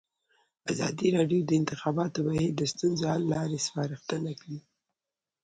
[0.71, 4.59] ازادي راډیو د د انتخاباتو بهیر د ستونزو حل لارې سپارښتنې کړي.